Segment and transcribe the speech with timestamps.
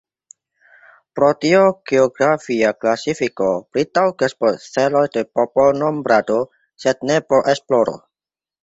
[1.19, 1.59] Pro tio
[1.91, 6.43] geografia klasifiko pli taŭgas por celoj de popolnombrado,
[6.87, 8.01] sed ne por esploro.